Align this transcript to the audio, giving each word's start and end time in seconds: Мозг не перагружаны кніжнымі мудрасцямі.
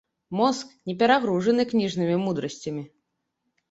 Мозг 0.39 0.65
не 0.89 0.95
перагружаны 1.03 1.69
кніжнымі 1.75 2.19
мудрасцямі. 2.27 2.83